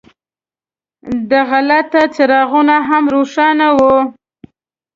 دغلته 1.31 2.01
څراغونه 2.15 2.75
هم 2.87 3.03
روښان 3.13 3.59
وو. 3.77 3.97